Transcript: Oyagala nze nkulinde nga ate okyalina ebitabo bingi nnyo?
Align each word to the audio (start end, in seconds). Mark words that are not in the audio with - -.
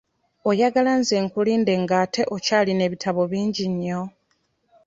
Oyagala 0.49 0.91
nze 0.99 1.17
nkulinde 1.25 1.73
nga 1.83 1.95
ate 2.03 2.21
okyalina 2.35 2.81
ebitabo 2.87 3.21
bingi 3.31 3.63
nnyo? 3.71 4.01